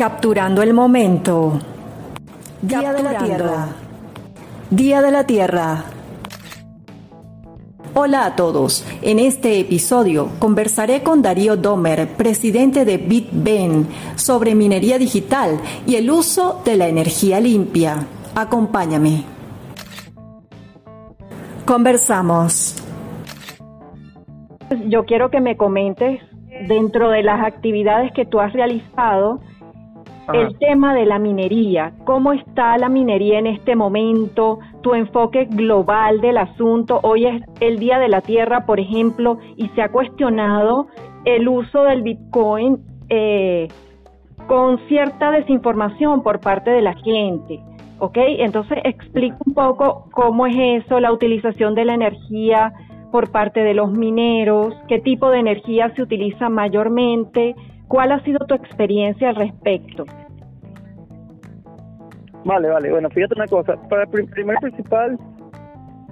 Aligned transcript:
Capturando 0.00 0.62
el 0.62 0.72
momento. 0.72 1.58
Día 2.62 2.90
de 2.94 3.02
la 3.02 3.18
Tierra. 3.18 3.68
Día 4.70 5.02
de 5.02 5.10
la 5.10 5.26
Tierra. 5.26 5.84
Hola 7.92 8.24
a 8.24 8.34
todos. 8.34 8.82
En 9.02 9.18
este 9.18 9.60
episodio 9.60 10.30
conversaré 10.38 11.02
con 11.02 11.20
Darío 11.20 11.58
Domer, 11.58 12.08
presidente 12.16 12.86
de 12.86 12.96
BitBen, 12.96 13.88
sobre 14.14 14.54
minería 14.54 14.96
digital 14.96 15.60
y 15.86 15.96
el 15.96 16.10
uso 16.10 16.62
de 16.64 16.78
la 16.78 16.88
energía 16.88 17.38
limpia. 17.38 18.06
Acompáñame. 18.34 19.24
Conversamos. 21.66 22.82
Yo 24.86 25.04
quiero 25.04 25.30
que 25.30 25.42
me 25.42 25.58
comentes 25.58 26.22
dentro 26.68 27.10
de 27.10 27.22
las 27.22 27.44
actividades 27.44 28.12
que 28.14 28.24
tú 28.24 28.40
has 28.40 28.54
realizado 28.54 29.42
el 30.32 30.56
tema 30.58 30.94
de 30.94 31.06
la 31.06 31.18
minería, 31.18 31.92
cómo 32.04 32.32
está 32.32 32.78
la 32.78 32.88
minería 32.88 33.38
en 33.38 33.46
este 33.46 33.74
momento, 33.74 34.58
tu 34.80 34.94
enfoque 34.94 35.46
global 35.46 36.20
del 36.20 36.36
asunto. 36.38 37.00
Hoy 37.02 37.26
es 37.26 37.42
el 37.60 37.78
Día 37.78 37.98
de 37.98 38.08
la 38.08 38.20
Tierra, 38.20 38.66
por 38.66 38.80
ejemplo, 38.80 39.38
y 39.56 39.68
se 39.70 39.82
ha 39.82 39.88
cuestionado 39.88 40.86
el 41.24 41.48
uso 41.48 41.82
del 41.82 42.02
Bitcoin 42.02 42.78
eh, 43.08 43.68
con 44.46 44.78
cierta 44.88 45.30
desinformación 45.30 46.22
por 46.22 46.40
parte 46.40 46.70
de 46.70 46.82
la 46.82 46.94
gente. 46.94 47.60
¿Ok? 47.98 48.16
Entonces 48.16 48.78
explica 48.84 49.36
un 49.44 49.52
poco 49.52 50.06
cómo 50.12 50.46
es 50.46 50.84
eso, 50.84 51.00
la 51.00 51.12
utilización 51.12 51.74
de 51.74 51.84
la 51.84 51.94
energía 51.94 52.72
por 53.12 53.30
parte 53.30 53.60
de 53.60 53.74
los 53.74 53.90
mineros, 53.90 54.74
qué 54.88 55.00
tipo 55.00 55.30
de 55.30 55.40
energía 55.40 55.92
se 55.94 56.02
utiliza 56.02 56.48
mayormente, 56.48 57.54
cuál 57.90 58.12
ha 58.12 58.22
sido 58.22 58.38
tu 58.46 58.54
experiencia 58.54 59.30
al 59.30 59.36
respecto. 59.36 60.06
Vale, 62.44 62.68
vale, 62.68 62.90
bueno, 62.90 63.10
fíjate 63.10 63.34
una 63.34 63.48
cosa, 63.48 63.76
para 63.88 64.04
el 64.04 64.28
primer 64.28 64.56
principal 64.58 65.18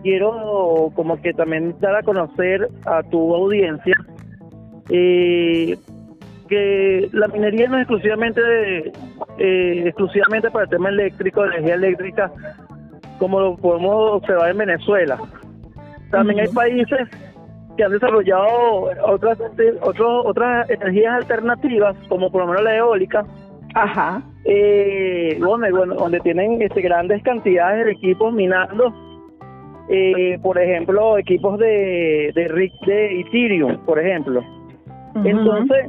quiero 0.03 0.91
como 0.95 1.21
que 1.23 1.33
también 1.33 1.77
dar 1.81 1.95
a 1.95 2.03
conocer 2.03 2.69
a 2.85 3.03
tu 3.05 3.33
audiencia 3.35 3.95
eh, 4.91 5.79
que 6.49 7.09
la 7.13 7.29
minería 7.29 7.69
no 7.69 7.77
es 7.77 7.83
exclusivamente 7.83 8.41
eh, 9.39 9.83
exclusivamente 9.87 10.51
para 10.51 10.65
el 10.65 10.71
tema 10.71 10.89
eléctrico, 10.89 11.45
energía 11.45 11.75
eléctrica, 11.75 12.33
como 13.21 13.39
lo 13.39 13.57
podemos 13.57 14.15
observar 14.15 14.51
en 14.51 14.59
Venezuela. 14.59 15.17
También 16.11 16.41
hay 16.41 16.49
países 16.49 17.09
que 17.79 17.85
han 17.85 17.93
desarrollado 17.93 18.91
otras 19.07 19.39
otras 20.25 20.69
energías 20.69 21.15
alternativas, 21.15 21.97
como 22.09 22.31
por 22.31 22.43
lo 22.43 22.49
menos 22.49 22.65
la 22.65 22.77
eólica. 22.77 23.25
Ajá. 23.73 24.21
Eh, 24.45 25.39
donde, 25.39 25.71
bueno, 25.71 25.95
donde 25.95 26.19
tienen 26.21 26.61
este, 26.61 26.81
grandes 26.81 27.23
cantidades 27.23 27.87
de 27.87 27.93
equipos 27.93 28.35
minando, 28.35 28.93
eh, 29.89 30.39
por 30.43 30.59
ejemplo, 30.59 31.19
equipos 31.19 31.57
de, 31.61 32.33
de 32.35 32.73
de 32.87 33.21
Ethereum, 33.21 33.79
por 33.87 34.01
ejemplo. 34.01 34.43
Entonces, 35.25 35.87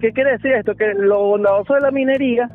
¿qué 0.00 0.12
quiere 0.12 0.32
decir 0.32 0.52
esto? 0.52 0.74
Que 0.74 0.94
lo 0.94 1.20
bondadoso 1.26 1.74
de 1.74 1.80
la 1.80 1.92
minería 1.92 2.50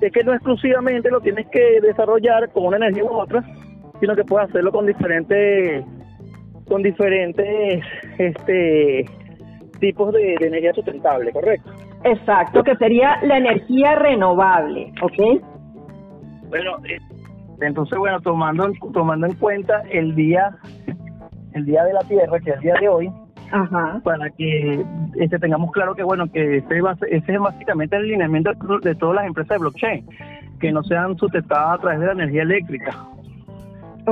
es 0.00 0.12
que 0.12 0.22
no 0.22 0.34
exclusivamente 0.34 1.10
lo 1.10 1.20
tienes 1.20 1.48
que 1.48 1.80
desarrollar 1.80 2.48
con 2.52 2.66
una 2.66 2.76
energía 2.76 3.04
u 3.04 3.12
otra, 3.12 3.42
sino 3.98 4.14
que 4.14 4.24
puedes 4.24 4.50
hacerlo 4.50 4.70
con 4.70 4.86
diferentes 4.86 5.84
con 6.68 6.82
diferentes 6.82 7.82
este 8.18 9.04
tipos 9.80 10.12
de, 10.12 10.34
energía 10.34 10.72
sustentable, 10.72 11.32
¿correcto? 11.32 11.70
Exacto, 12.04 12.62
que 12.62 12.76
sería 12.76 13.18
la 13.22 13.38
energía 13.38 13.94
renovable, 13.96 14.92
¿ok? 15.02 15.42
Bueno, 16.48 16.76
eh, 16.88 16.98
entonces 17.60 17.98
bueno, 17.98 18.20
tomando 18.20 18.70
tomando 18.92 19.26
en 19.26 19.34
cuenta 19.34 19.82
el 19.90 20.14
día 20.14 20.56
el 21.52 21.64
día 21.64 21.84
de 21.84 21.92
la 21.92 22.00
Tierra, 22.00 22.38
que 22.40 22.50
es 22.50 22.56
el 22.56 22.62
día 22.62 22.74
de 22.80 22.88
hoy, 22.88 23.10
para 24.02 24.30
que 24.30 24.84
este, 25.14 25.38
tengamos 25.38 25.70
claro 25.72 25.94
que 25.94 26.02
bueno 26.02 26.30
que 26.30 26.58
ese, 26.58 26.80
ese 27.10 27.32
es 27.32 27.38
básicamente 27.38 27.96
el 27.96 28.08
lineamiento 28.08 28.52
de 28.82 28.94
todas 28.94 29.16
las 29.16 29.26
empresas 29.26 29.56
de 29.56 29.58
blockchain, 29.58 30.06
que 30.60 30.72
no 30.72 30.82
sean 30.84 31.16
sustentadas 31.16 31.78
a 31.78 31.80
través 31.80 32.00
de 32.00 32.06
la 32.06 32.12
energía 32.12 32.42
eléctrica, 32.42 33.06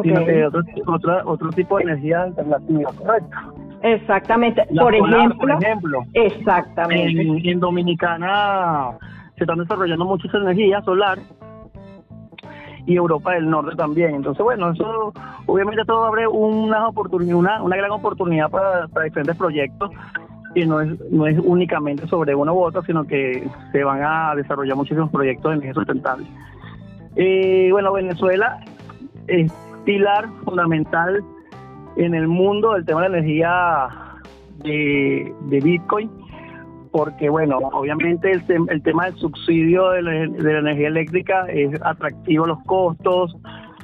sino 0.02 0.24
que 0.24 0.46
otro, 0.86 1.20
otro 1.24 1.50
tipo 1.50 1.76
de 1.78 1.84
energía 1.84 2.22
alternativa, 2.22 2.92
correcto. 2.92 3.36
Exactamente. 3.82 4.66
por, 4.78 4.94
ejemplo, 4.94 6.02
exactamente. 6.14 7.50
En, 7.50 7.60
Dominicana 7.60 8.90
se 9.36 9.44
están 9.44 9.58
desarrollando 9.58 10.04
muchas 10.06 10.32
energías 10.34 10.84
solar 10.84 11.18
y 12.86 12.96
Europa 12.96 13.32
del 13.32 13.48
Norte 13.48 13.76
también. 13.76 14.14
Entonces, 14.14 14.42
bueno, 14.42 14.70
eso 14.70 15.12
obviamente 15.46 15.84
todo 15.84 16.04
abre 16.04 16.26
una 16.26 16.88
oportunidad, 16.88 17.36
una, 17.36 17.62
una 17.62 17.76
gran 17.76 17.90
oportunidad 17.90 18.50
para, 18.50 18.88
para 18.88 19.04
diferentes 19.04 19.36
proyectos 19.36 19.90
y 20.54 20.64
no 20.66 20.80
es, 20.80 20.98
no 21.10 21.26
es 21.26 21.38
únicamente 21.38 22.06
sobre 22.06 22.34
uno 22.34 22.54
u 22.54 22.62
otro, 22.62 22.82
sino 22.82 23.04
que 23.04 23.46
se 23.72 23.84
van 23.84 24.02
a 24.02 24.34
desarrollar 24.34 24.76
muchísimos 24.76 25.10
proyectos 25.10 25.50
de 25.50 25.54
energía 25.56 25.74
sustentable. 25.74 26.26
Eh, 27.16 27.68
bueno, 27.70 27.92
Venezuela 27.92 28.60
es 29.26 29.52
pilar 29.84 30.28
fundamental 30.44 31.22
en 31.96 32.14
el 32.14 32.28
mundo 32.28 32.72
del 32.72 32.84
tema 32.84 33.02
de 33.02 33.08
la 33.08 33.18
energía 33.18 33.88
de, 34.62 35.60
Bitcoin, 35.62 36.10
porque 36.90 37.28
bueno, 37.28 37.58
obviamente 37.72 38.30
el, 38.30 38.42
el 38.68 38.82
tema 38.82 39.06
del 39.06 39.14
subsidio 39.16 39.90
de 39.90 40.02
la, 40.02 40.58
energía 40.58 40.88
eléctrica 40.88 41.46
es 41.48 41.80
atractivo 41.82 42.46
los 42.46 42.58
costos, 42.64 43.36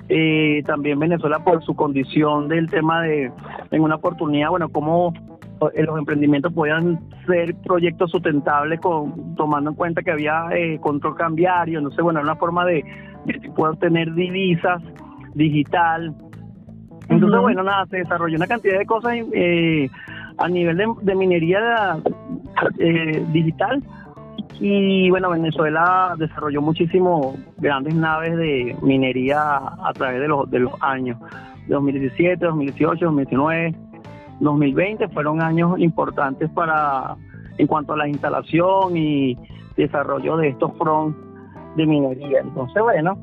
eh, 0.08 0.62
también 0.66 0.98
Venezuela 0.98 1.44
por 1.44 1.62
su 1.62 1.74
condición 1.74 2.48
del 2.48 2.68
tema 2.68 3.02
de 3.02 3.30
en 3.70 3.82
una 3.82 3.96
oportunidad, 3.96 4.50
bueno, 4.50 4.68
cómo 4.68 5.12
eh, 5.74 5.84
los 5.84 5.98
emprendimientos 5.98 6.52
puedan 6.52 6.98
ser 7.26 7.54
proyectos 7.64 8.10
sustentables 8.10 8.80
con 8.80 9.36
tomando 9.36 9.70
en 9.70 9.76
cuenta 9.76 10.02
que 10.02 10.10
había 10.10 10.48
eh, 10.52 10.80
control 10.80 11.14
cambiario, 11.14 11.80
no 11.80 11.92
sé, 11.92 12.02
bueno, 12.02 12.20
una 12.20 12.34
forma 12.34 12.64
de, 12.64 12.84
de 13.26 13.50
poder 13.52 13.76
tener 13.76 14.12
divisas 14.14 14.82
digital, 15.34 16.14
entonces, 17.10 17.40
bueno, 17.40 17.64
nada, 17.64 17.86
se 17.86 17.98
desarrolló 17.98 18.36
una 18.36 18.46
cantidad 18.46 18.78
de 18.78 18.86
cosas 18.86 19.14
eh, 19.32 19.90
a 20.38 20.48
nivel 20.48 20.76
de, 21.02 21.14
minería 21.16 21.98
eh, 22.78 23.24
digital 23.32 23.82
y 24.60 25.10
bueno, 25.10 25.30
Venezuela 25.30 26.14
desarrolló 26.16 26.62
muchísimo 26.62 27.34
grandes 27.58 27.94
naves 27.94 28.36
de 28.36 28.76
minería 28.82 29.40
a 29.42 29.92
través 29.92 30.20
de 30.20 30.28
los, 30.28 30.48
de 30.50 30.60
los 30.60 30.72
años. 30.80 31.18
2017, 31.66 32.44
2018, 32.44 33.04
2019, 33.06 33.74
2020 34.38 35.08
fueron 35.08 35.42
años 35.42 35.78
importantes 35.78 36.48
para 36.50 37.16
en 37.58 37.66
cuanto 37.66 37.94
a 37.94 37.96
la 37.96 38.08
instalación 38.08 38.96
y 38.96 39.36
desarrollo 39.76 40.36
de 40.36 40.48
estos 40.48 40.72
front 40.78 41.16
de 41.76 41.86
minería. 41.86 42.40
Entonces, 42.40 42.80
bueno, 42.82 43.18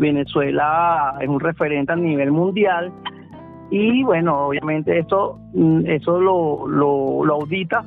Venezuela 0.00 1.14
es 1.20 1.28
un 1.28 1.38
referente 1.38 1.92
a 1.92 1.96
nivel 1.96 2.32
mundial 2.32 2.90
y 3.70 4.02
bueno, 4.02 4.46
obviamente 4.46 4.98
eso, 4.98 5.38
mm, 5.52 5.86
eso 5.86 6.18
lo, 6.18 6.66
lo, 6.66 7.34
audita 7.34 7.84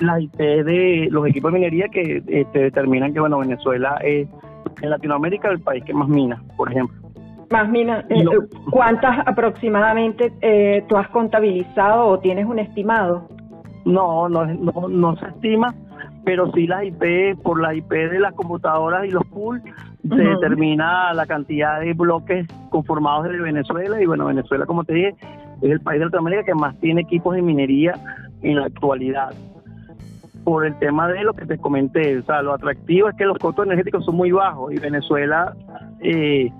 la 0.00 0.20
IP 0.20 0.36
de 0.36 1.08
los 1.10 1.26
equipos 1.26 1.50
de 1.50 1.58
minería 1.58 1.88
que 1.88 2.22
este, 2.26 2.58
determinan 2.58 3.12
que 3.12 3.20
bueno 3.20 3.38
Venezuela 3.38 3.96
es 4.04 4.28
en 4.82 4.90
Latinoamérica 4.90 5.48
el 5.50 5.60
país 5.60 5.82
que 5.84 5.94
más 5.94 6.08
mina, 6.08 6.42
por 6.56 6.70
ejemplo. 6.70 6.96
Más 7.50 7.68
mina, 7.68 8.04
eh, 8.10 8.24
¿cuántas 8.70 9.26
aproximadamente 9.26 10.32
eh, 10.42 10.84
tú 10.88 10.96
has 10.96 11.08
contabilizado 11.08 12.06
o 12.06 12.18
tienes 12.18 12.46
un 12.46 12.58
estimado? 12.58 13.28
No, 13.84 14.28
no, 14.28 14.46
no, 14.46 14.88
no 14.88 15.16
se 15.16 15.26
estima, 15.26 15.74
pero 16.24 16.50
sí 16.52 16.66
las 16.66 16.84
IP, 16.84 17.40
por 17.42 17.60
la 17.60 17.74
IP 17.74 17.90
de 17.90 18.18
las 18.18 18.34
computadoras 18.34 19.06
y 19.06 19.10
los 19.10 19.24
pools, 19.26 19.62
se 20.08 20.22
determina 20.22 21.12
la 21.14 21.26
cantidad 21.26 21.80
de 21.80 21.94
bloques 21.94 22.46
conformados 22.70 23.24
de 23.24 23.40
Venezuela 23.40 24.00
y 24.00 24.06
bueno, 24.06 24.26
Venezuela, 24.26 24.66
como 24.66 24.84
te 24.84 24.94
dije, 24.94 25.14
es 25.62 25.70
el 25.70 25.80
país 25.80 25.98
de 25.98 26.06
Latinoamérica 26.06 26.44
que 26.44 26.54
más 26.54 26.78
tiene 26.80 27.02
equipos 27.02 27.34
de 27.34 27.42
minería 27.42 27.94
en 28.42 28.56
la 28.56 28.66
actualidad. 28.66 29.32
Por 30.44 30.66
el 30.66 30.78
tema 30.78 31.08
de 31.08 31.24
lo 31.24 31.32
que 31.32 31.46
te 31.46 31.56
comenté, 31.56 32.18
o 32.18 32.22
sea, 32.22 32.42
lo 32.42 32.52
atractivo 32.52 33.08
es 33.08 33.16
que 33.16 33.24
los 33.24 33.38
costos 33.38 33.64
energéticos 33.64 34.04
son 34.04 34.16
muy 34.16 34.30
bajos 34.30 34.74
y 34.74 34.78
Venezuela 34.78 35.54
eh, 36.00 36.50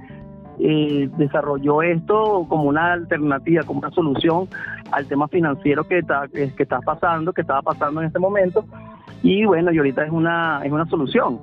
eh, 0.58 1.10
desarrolló 1.18 1.82
esto 1.82 2.46
como 2.48 2.64
una 2.64 2.94
alternativa, 2.94 3.62
como 3.64 3.80
una 3.80 3.90
solución 3.90 4.48
al 4.90 5.06
tema 5.06 5.28
financiero 5.28 5.84
que 5.84 5.98
está, 5.98 6.28
que 6.28 6.50
está 6.56 6.80
pasando, 6.80 7.32
que 7.34 7.42
estaba 7.42 7.60
pasando 7.60 8.00
en 8.00 8.06
este 8.06 8.18
momento 8.18 8.64
y 9.24 9.46
bueno, 9.46 9.72
y 9.72 9.78
ahorita 9.78 10.04
es 10.04 10.12
una, 10.12 10.60
es 10.64 10.70
una 10.70 10.84
solución. 10.86 11.40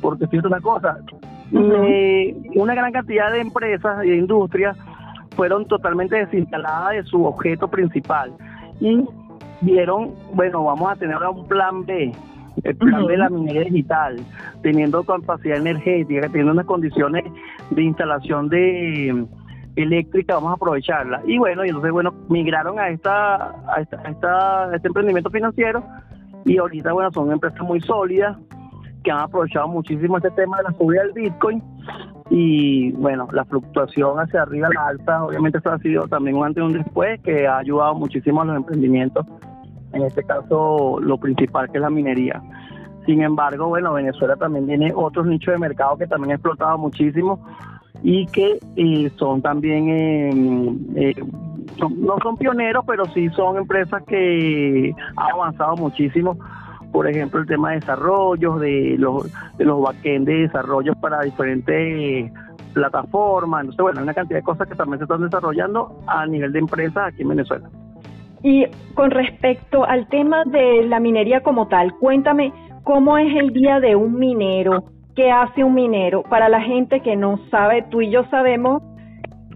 Porque 0.00 0.26
fíjate 0.26 0.48
una 0.48 0.60
cosa, 0.60 0.98
eh, 1.52 2.36
una 2.54 2.74
gran 2.74 2.92
cantidad 2.92 3.32
de 3.32 3.40
empresas 3.40 4.04
y 4.04 4.10
de 4.10 4.16
industrias 4.16 4.76
fueron 5.36 5.66
totalmente 5.66 6.16
desinstaladas 6.16 6.92
de 6.92 7.02
su 7.04 7.24
objeto 7.24 7.68
principal 7.68 8.32
y 8.80 9.04
vieron, 9.60 10.14
bueno, 10.34 10.64
vamos 10.64 10.90
a 10.90 10.96
tener 10.96 11.16
un 11.16 11.46
plan 11.46 11.84
B, 11.84 12.12
el 12.62 12.76
plan 12.76 13.06
de 13.06 13.16
la 13.16 13.28
minería 13.28 13.64
digital, 13.64 14.16
teniendo 14.62 15.02
capacidad 15.04 15.58
energética, 15.58 16.28
teniendo 16.28 16.52
unas 16.52 16.66
condiciones 16.66 17.24
de 17.70 17.82
instalación 17.82 18.48
de 18.48 19.26
eléctrica, 19.76 20.34
vamos 20.34 20.50
a 20.50 20.54
aprovecharla. 20.54 21.22
Y 21.26 21.38
bueno, 21.38 21.64
y 21.64 21.68
entonces, 21.68 21.92
bueno, 21.92 22.14
migraron 22.28 22.78
a 22.78 22.88
esta, 22.88 23.50
a 23.74 23.80
esta, 23.80 24.74
este 24.74 24.88
emprendimiento 24.88 25.30
financiero 25.30 25.82
y 26.44 26.58
ahorita, 26.58 26.92
bueno, 26.92 27.10
son 27.12 27.32
empresas 27.32 27.60
muy 27.60 27.80
sólidas 27.80 28.36
que 29.02 29.10
han 29.10 29.20
aprovechado 29.20 29.68
muchísimo 29.68 30.16
este 30.16 30.30
tema 30.32 30.58
de 30.58 30.64
la 30.64 30.72
subida 30.72 31.02
del 31.02 31.12
Bitcoin 31.12 31.62
y 32.30 32.92
bueno, 32.92 33.28
la 33.32 33.44
fluctuación 33.44 34.18
hacia 34.18 34.42
arriba, 34.42 34.68
la 34.72 34.86
alta, 34.86 35.24
obviamente 35.24 35.58
eso 35.58 35.72
ha 35.72 35.78
sido 35.78 36.06
también 36.06 36.36
un 36.36 36.46
antes 36.46 36.62
y 36.62 36.66
un 36.66 36.72
después 36.72 37.20
que 37.22 37.46
ha 37.46 37.58
ayudado 37.58 37.94
muchísimo 37.94 38.42
a 38.42 38.44
los 38.44 38.56
emprendimientos, 38.56 39.26
en 39.92 40.02
este 40.02 40.22
caso 40.22 41.00
lo 41.00 41.18
principal 41.18 41.68
que 41.70 41.78
es 41.78 41.82
la 41.82 41.90
minería. 41.90 42.40
Sin 43.06 43.22
embargo, 43.22 43.66
bueno, 43.68 43.94
Venezuela 43.94 44.36
también 44.36 44.66
tiene 44.66 44.92
otros 44.94 45.26
nichos 45.26 45.52
de 45.52 45.58
mercado 45.58 45.96
que 45.96 46.06
también 46.06 46.32
ha 46.32 46.34
explotado 46.34 46.78
muchísimo 46.78 47.44
y 48.02 48.26
que 48.26 48.58
eh, 48.76 49.10
son 49.16 49.42
también, 49.42 49.88
eh, 49.88 51.10
eh, 51.10 51.14
no 51.96 52.16
son 52.22 52.36
pioneros, 52.36 52.84
pero 52.86 53.06
sí 53.06 53.28
son 53.30 53.56
empresas 53.56 54.02
que 54.06 54.94
han 55.16 55.30
avanzado 55.32 55.76
muchísimo. 55.76 56.38
Por 56.92 57.08
ejemplo, 57.08 57.40
el 57.40 57.46
tema 57.46 57.70
de 57.70 57.76
desarrollos, 57.76 58.60
de 58.60 58.96
los, 58.98 59.30
de 59.56 59.64
los 59.64 59.80
backend 59.80 60.26
de 60.26 60.34
desarrollos 60.42 60.96
para 60.98 61.20
diferentes 61.22 62.32
plataformas. 62.72 63.62
Entonces, 63.62 63.82
bueno, 63.82 64.00
hay 64.00 64.04
una 64.04 64.14
cantidad 64.14 64.38
de 64.38 64.44
cosas 64.44 64.68
que 64.68 64.74
también 64.74 64.98
se 64.98 65.04
están 65.04 65.22
desarrollando 65.22 66.00
a 66.06 66.26
nivel 66.26 66.52
de 66.52 66.58
empresas 66.58 67.12
aquí 67.12 67.22
en 67.22 67.28
Venezuela. 67.28 67.68
Y 68.42 68.66
con 68.94 69.10
respecto 69.10 69.84
al 69.84 70.08
tema 70.08 70.44
de 70.44 70.84
la 70.86 70.98
minería 70.98 71.42
como 71.42 71.68
tal, 71.68 71.94
cuéntame 71.98 72.52
cómo 72.84 73.18
es 73.18 73.34
el 73.36 73.52
día 73.52 73.80
de 73.80 73.96
un 73.96 74.18
minero 74.18 74.84
qué 75.14 75.30
hace 75.30 75.64
un 75.64 75.74
minero. 75.74 76.22
Para 76.22 76.48
la 76.48 76.60
gente 76.60 77.00
que 77.00 77.16
no 77.16 77.38
sabe, 77.50 77.82
tú 77.90 78.00
y 78.00 78.10
yo 78.10 78.24
sabemos 78.30 78.82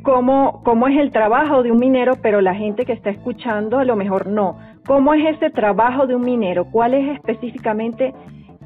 cómo, 0.02 0.62
cómo 0.64 0.88
es 0.88 0.98
el 0.98 1.10
trabajo 1.10 1.62
de 1.62 1.72
un 1.72 1.78
minero, 1.78 2.14
pero 2.22 2.40
la 2.40 2.54
gente 2.54 2.84
que 2.84 2.92
está 2.92 3.10
escuchando 3.10 3.78
a 3.78 3.84
lo 3.84 3.96
mejor 3.96 4.26
no. 4.26 4.58
¿Cómo 4.86 5.14
es 5.14 5.36
ese 5.36 5.50
trabajo 5.50 6.06
de 6.06 6.14
un 6.14 6.22
minero? 6.22 6.66
¿Cuál 6.66 6.94
es 6.94 7.16
específicamente 7.16 8.14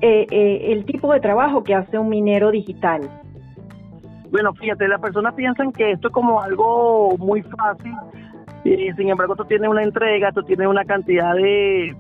eh, 0.01 0.27
eh, 0.31 0.73
el 0.73 0.85
tipo 0.85 1.13
de 1.13 1.21
trabajo 1.21 1.63
que 1.63 1.75
hace 1.75 1.99
un 1.99 2.09
minero 2.09 2.51
digital? 2.51 3.03
Bueno, 4.31 4.53
fíjate, 4.55 4.89
las 4.89 5.01
personas 5.01 5.35
piensan 5.35 5.73
que 5.73 5.93
esto 5.93 6.09
es 6.09 6.15
como 6.15 6.43
algo 6.43 7.17
muy 7.19 7.43
fácil, 7.43 7.93
y 8.65 8.93
sin 8.93 9.09
embargo 9.09 9.37
tú 9.37 9.45
tienes 9.45 9.71
una 9.71 9.83
entrega, 9.83 10.33
tú 10.33 10.43
tienes 10.43 10.67
una 10.67 10.85
cantidad 10.85 11.35
de, 11.35 11.97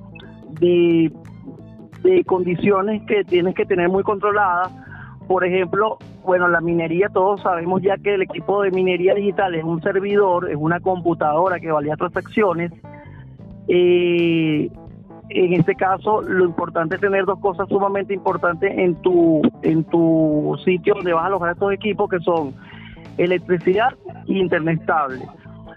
de 0.60 1.12
de 2.02 2.24
condiciones 2.24 3.02
que 3.06 3.24
tienes 3.24 3.54
que 3.54 3.66
tener 3.66 3.88
muy 3.88 4.02
controladas. 4.02 4.72
Por 5.26 5.44
ejemplo, 5.44 5.98
bueno, 6.24 6.48
la 6.48 6.60
minería, 6.60 7.08
todos 7.08 7.42
sabemos 7.42 7.82
ya 7.82 7.96
que 7.98 8.14
el 8.14 8.22
equipo 8.22 8.62
de 8.62 8.70
minería 8.70 9.14
digital 9.14 9.54
es 9.54 9.64
un 9.64 9.82
servidor, 9.82 10.50
es 10.50 10.56
una 10.56 10.80
computadora 10.80 11.60
que 11.60 11.70
valía 11.70 11.96
transacciones. 11.96 12.72
Eh, 13.68 14.70
en 15.30 15.52
este 15.52 15.74
caso, 15.74 16.22
lo 16.22 16.44
importante 16.44 16.94
es 16.94 17.00
tener 17.00 17.26
dos 17.26 17.38
cosas 17.40 17.68
sumamente 17.68 18.14
importantes 18.14 18.72
en 18.76 18.94
tu, 19.02 19.42
en 19.62 19.84
tu 19.84 20.56
sitio 20.64 20.94
donde 20.94 21.12
vas 21.12 21.24
a 21.24 21.26
alojar 21.26 21.52
estos 21.52 21.72
equipos, 21.72 22.08
que 22.08 22.18
son 22.20 22.54
electricidad 23.18 23.90
e 24.26 24.38
internet 24.38 24.80
estable. 24.80 25.20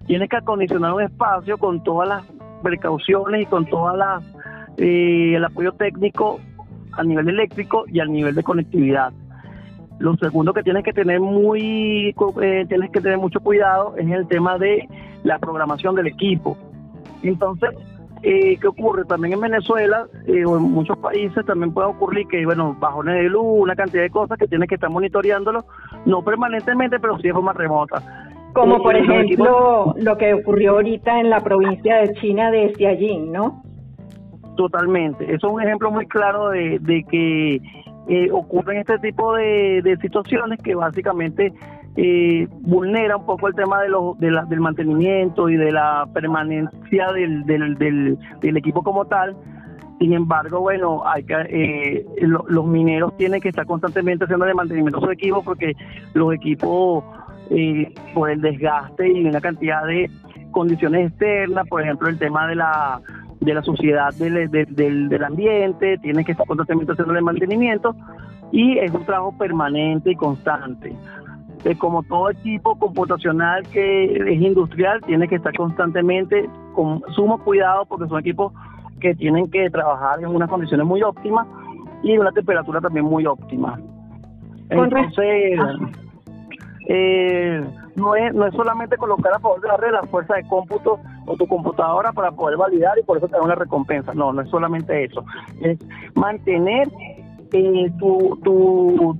Tienes 0.07 0.29
que 0.29 0.37
acondicionar 0.37 0.93
un 0.93 1.01
espacio 1.01 1.57
con 1.57 1.83
todas 1.83 2.07
las 2.07 2.23
precauciones 2.61 3.41
y 3.41 3.45
con 3.45 3.65
todas 3.65 3.97
las 3.97 4.23
eh, 4.77 5.33
el 5.35 5.43
apoyo 5.43 5.73
técnico 5.73 6.39
a 6.93 7.03
nivel 7.03 7.27
eléctrico 7.29 7.83
y 7.87 7.99
al 7.99 8.11
nivel 8.11 8.35
de 8.35 8.43
conectividad. 8.43 9.11
Lo 9.99 10.15
segundo 10.15 10.53
que 10.53 10.63
tienes 10.63 10.83
que 10.83 10.93
tener 10.93 11.19
muy 11.19 12.15
eh, 12.41 12.65
tienes 12.67 12.89
que 12.91 13.01
tener 13.01 13.17
mucho 13.17 13.39
cuidado 13.41 13.95
es 13.97 14.09
el 14.09 14.27
tema 14.27 14.57
de 14.57 14.87
la 15.23 15.37
programación 15.39 15.95
del 15.95 16.07
equipo. 16.07 16.57
Entonces, 17.23 17.69
eh, 18.23 18.57
¿qué 18.59 18.67
ocurre? 18.67 19.03
También 19.05 19.33
en 19.33 19.41
Venezuela 19.41 20.05
eh, 20.27 20.45
o 20.45 20.57
en 20.57 20.63
muchos 20.63 20.97
países 20.97 21.45
también 21.45 21.73
puede 21.73 21.87
ocurrir 21.87 22.27
que, 22.27 22.45
bueno, 22.45 22.75
bajones 22.79 23.15
de 23.15 23.29
luz, 23.29 23.43
una 23.45 23.75
cantidad 23.75 24.03
de 24.03 24.09
cosas 24.11 24.37
que 24.37 24.47
tienes 24.47 24.69
que 24.69 24.75
estar 24.75 24.89
monitoreándolo, 24.89 25.65
no 26.05 26.23
permanentemente, 26.23 26.99
pero 26.99 27.17
sí 27.17 27.27
de 27.27 27.33
forma 27.33 27.53
remota. 27.53 28.01
Como 28.53 28.83
por 28.83 28.95
ejemplo 28.95 29.95
lo 29.97 30.17
que 30.17 30.33
ocurrió 30.33 30.73
ahorita 30.73 31.19
en 31.19 31.29
la 31.29 31.39
provincia 31.39 31.97
de 31.97 32.13
China 32.15 32.51
de 32.51 32.73
Xiaojing, 32.75 33.31
¿no? 33.31 33.63
Totalmente. 34.57 35.23
Eso 35.33 35.47
es 35.47 35.53
un 35.53 35.61
ejemplo 35.61 35.89
muy 35.89 36.05
claro 36.07 36.49
de, 36.49 37.05
que 37.09 37.61
eh, 38.11 38.29
ocurren 38.29 38.79
este 38.79 38.99
tipo 38.99 39.33
de, 39.35 39.97
situaciones 40.01 40.59
que 40.61 40.75
básicamente 40.75 41.53
eh, 41.95 42.45
vulnera 42.59 43.15
un 43.15 43.25
poco 43.25 43.47
el 43.47 43.55
tema 43.55 43.81
de 43.81 43.87
los, 43.87 44.19
del 44.19 44.59
mantenimiento 44.59 45.47
y 45.47 45.55
de 45.55 45.71
la 45.71 46.05
permanencia 46.13 47.13
del, 47.13 47.45
del, 47.45 48.57
equipo 48.57 48.83
como 48.83 49.05
tal. 49.05 49.37
Sin 49.97 50.11
embargo, 50.11 50.59
bueno, 50.59 51.03
hay 51.07 51.23
que, 51.23 51.35
eh, 51.35 52.05
los 52.17 52.65
mineros 52.65 53.15
tienen 53.15 53.39
que 53.39 53.47
estar 53.47 53.65
constantemente 53.65 54.25
haciendo 54.25 54.45
de 54.45 54.55
mantenimiento 54.55 54.99
de 54.99 55.05
sus 55.05 55.13
equipos 55.13 55.45
porque 55.45 55.73
los 56.13 56.33
equipos, 56.33 57.05
eh, 57.49 57.93
por 58.13 58.29
el 58.29 58.41
desgaste 58.41 59.09
y 59.09 59.25
una 59.25 59.39
cantidad 59.39 59.85
de 59.85 60.11
condiciones 60.51 61.11
externas, 61.11 61.65
por 61.69 61.81
ejemplo, 61.81 62.09
el 62.09 62.19
tema 62.19 62.45
de 62.47 62.55
la 62.55 62.99
de 63.41 63.53
la 63.55 63.63
sociedad 63.63 64.13
del, 64.13 64.49
del, 64.49 65.09
del 65.09 65.23
ambiente, 65.23 65.97
tiene 65.97 66.23
que 66.23 66.31
estar 66.31 66.45
constantemente 66.45 66.93
haciendo 66.93 67.13
el 67.15 67.23
mantenimiento 67.23 67.95
y 68.51 68.77
es 68.77 68.93
un 68.93 69.03
trabajo 69.05 69.35
permanente 69.37 70.11
y 70.11 70.15
constante. 70.15 70.95
Eh, 71.63 71.75
como 71.77 72.03
todo 72.03 72.29
equipo 72.29 72.77
computacional 72.77 73.63
que 73.67 74.05
es 74.05 74.41
industrial, 74.41 75.01
tiene 75.05 75.27
que 75.27 75.35
estar 75.35 75.55
constantemente 75.55 76.49
con 76.73 77.01
sumo 77.13 77.43
cuidado 77.43 77.85
porque 77.85 78.07
son 78.07 78.19
equipos 78.19 78.53
que 78.99 79.15
tienen 79.15 79.49
que 79.49 79.69
trabajar 79.69 80.19
en 80.19 80.27
unas 80.27 80.49
condiciones 80.49 80.85
muy 80.85 81.01
óptimas 81.01 81.47
y 82.03 82.13
en 82.13 82.19
una 82.19 82.31
temperatura 82.31 82.79
también 82.79 83.05
muy 83.05 83.25
óptima. 83.25 83.79
Entonces, 84.69 85.59
eh, 86.87 87.63
no 87.95 88.15
es, 88.15 88.33
no 88.33 88.45
es 88.45 88.53
solamente 88.53 88.97
colocar 88.97 89.33
a 89.33 89.39
favor 89.39 89.61
de 89.61 89.67
la 89.67 89.77
red 89.77 89.91
la 89.91 90.03
fuerza 90.03 90.35
de 90.35 90.43
cómputo 90.47 90.99
o 91.25 91.35
tu 91.35 91.47
computadora 91.47 92.11
para 92.11 92.31
poder 92.31 92.57
validar 92.57 92.97
y 92.99 93.03
por 93.03 93.17
eso 93.17 93.27
te 93.27 93.35
da 93.35 93.41
una 93.41 93.55
recompensa. 93.55 94.13
No, 94.13 94.33
no 94.33 94.41
es 94.41 94.49
solamente 94.49 95.03
eso. 95.03 95.23
Es 95.61 95.79
mantener 96.15 96.89
eh, 97.53 97.91
tu, 97.99 98.39
tu, 98.43 99.17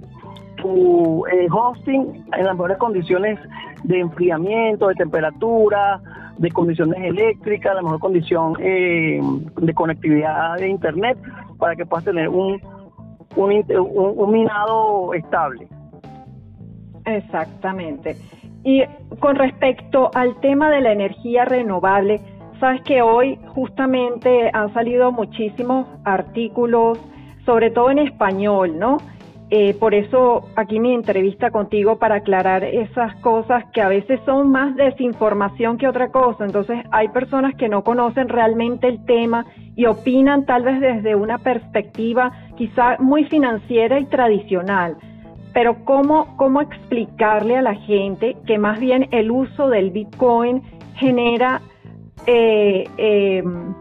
tu 0.58 1.26
eh, 1.28 1.48
hosting 1.52 2.26
en 2.38 2.46
las 2.46 2.54
mejores 2.54 2.78
condiciones 2.78 3.40
de 3.84 4.00
enfriamiento, 4.00 4.88
de 4.88 4.96
temperatura, 4.96 6.02
de 6.38 6.52
condiciones 6.52 6.98
eléctricas, 7.04 7.76
la 7.76 7.82
mejor 7.82 8.00
condición 8.00 8.56
eh, 8.60 9.22
de 9.58 9.74
conectividad 9.74 10.58
de 10.58 10.70
internet 10.70 11.18
para 11.58 11.76
que 11.76 11.86
puedas 11.86 12.06
tener 12.06 12.30
un, 12.30 12.60
un, 13.36 13.66
un 13.70 14.32
minado 14.32 15.14
estable. 15.14 15.68
Exactamente. 17.06 18.18
Y 18.64 18.84
con 19.20 19.36
respecto 19.36 20.12
al 20.14 20.40
tema 20.40 20.70
de 20.70 20.82
la 20.82 20.92
energía 20.92 21.46
renovable, 21.46 22.22
sabes 22.60 22.82
que 22.84 23.02
hoy 23.02 23.40
justamente 23.48 24.52
han 24.54 24.74
salido 24.74 25.12
muchísimos 25.12 25.88
artículos, 26.06 27.00
sobre 27.46 27.72
todo 27.72 27.90
en 27.90 28.00
español, 28.00 28.78
¿no? 28.78 28.98
Eh, 29.54 29.74
por 29.74 29.94
eso 29.94 30.48
aquí 30.56 30.80
mi 30.80 30.94
entrevista 30.94 31.52
contigo 31.52 32.00
para 32.00 32.16
aclarar 32.16 32.64
esas 32.64 33.14
cosas 33.18 33.66
que 33.74 33.82
a 33.82 33.90
veces 33.90 34.18
son 34.26 34.50
más 34.50 34.74
desinformación 34.78 35.78
que 35.78 35.90
otra 35.90 36.10
cosa. 36.10 36.46
Entonces 36.46 36.80
hay 36.92 37.10
personas 37.10 37.56
que 37.56 37.68
no 37.68 37.84
conocen 37.84 38.30
realmente 38.30 38.88
el 38.88 39.04
tema 39.04 39.46
y 39.76 39.88
opinan 39.88 40.46
tal 40.46 40.64
vez 40.64 40.80
desde 40.80 41.16
una 41.16 41.38
perspectiva 41.38 42.32
quizá 42.56 42.96
muy 43.00 43.26
financiera 43.26 44.00
y 44.00 44.06
tradicional 44.06 44.96
pero 45.54 45.84
¿cómo, 45.86 46.36
cómo 46.38 46.62
explicarle 46.62 47.58
a 47.58 47.62
la 47.62 47.76
gente 47.76 48.38
que 48.46 48.58
más 48.58 48.80
bien 48.80 49.08
el 49.12 49.32
uso 49.32 49.70
del 49.70 49.92
Bitcoin 49.92 50.62
genera, 50.96 51.62
eh, 52.26 52.86
em, 52.98 53.74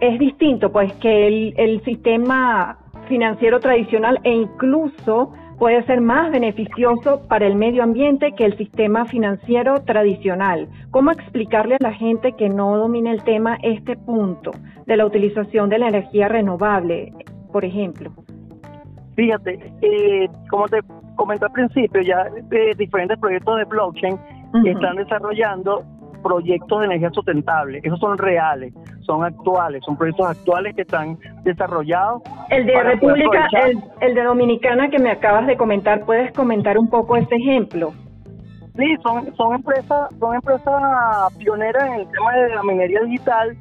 es 0.00 0.18
distinto, 0.18 0.72
pues 0.72 0.92
que 0.94 1.26
el, 1.28 1.54
el 1.56 1.84
sistema 1.84 2.78
financiero 3.08 3.60
tradicional 3.60 4.20
e 4.24 4.32
incluso 4.32 5.32
puede 5.58 5.84
ser 5.84 6.00
más 6.00 6.32
beneficioso 6.32 7.22
para 7.28 7.46
el 7.46 7.54
medio 7.54 7.84
ambiente 7.84 8.32
que 8.32 8.44
el 8.44 8.56
sistema 8.56 9.04
financiero 9.04 9.82
tradicional. 9.84 10.68
¿Cómo 10.90 11.12
explicarle 11.12 11.76
a 11.76 11.82
la 11.82 11.92
gente 11.92 12.32
que 12.32 12.48
no 12.48 12.76
domina 12.76 13.12
el 13.12 13.22
tema 13.22 13.58
este 13.62 13.96
punto 13.96 14.50
de 14.86 14.96
la 14.96 15.06
utilización 15.06 15.68
de 15.68 15.78
la 15.78 15.88
energía 15.88 16.26
renovable, 16.26 17.12
por 17.52 17.64
ejemplo? 17.64 18.10
Fíjate, 19.14 19.72
eh, 19.82 20.28
como 20.48 20.68
te 20.68 20.80
comenté 21.16 21.44
al 21.44 21.52
principio, 21.52 22.00
ya 22.02 22.26
eh, 22.50 22.74
diferentes 22.76 23.18
proyectos 23.18 23.58
de 23.58 23.64
blockchain 23.64 24.18
están 24.64 24.96
desarrollando 24.96 25.82
proyectos 26.22 26.80
de 26.80 26.86
energía 26.86 27.10
sustentable. 27.10 27.80
Esos 27.82 27.98
son 27.98 28.16
reales, 28.16 28.72
son 29.00 29.24
actuales, 29.24 29.82
son 29.84 29.96
proyectos 29.96 30.26
actuales 30.26 30.74
que 30.74 30.82
están 30.82 31.18
desarrollados. 31.42 32.22
El 32.50 32.66
de 32.66 32.82
República, 32.82 33.48
el, 34.00 34.14
de 34.14 34.22
Dominicana 34.22 34.88
que 34.88 34.98
me 34.98 35.10
acabas 35.10 35.46
de 35.46 35.56
comentar, 35.56 36.04
¿puedes 36.04 36.32
comentar 36.32 36.78
un 36.78 36.88
poco 36.88 37.16
ese 37.16 37.34
ejemplo? 37.34 37.92
Sí, 38.76 38.96
son, 39.02 39.34
son 39.36 39.56
empresas, 39.56 40.08
son 40.18 40.34
empresas 40.34 40.82
pioneras 41.38 41.84
en 41.88 41.94
el 41.94 42.10
tema 42.10 42.32
de 42.32 42.54
la 42.54 42.62
minería 42.62 43.00
digital 43.02 43.56